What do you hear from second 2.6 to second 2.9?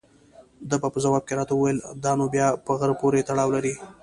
په